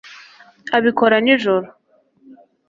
[0.77, 1.67] abikora nijoro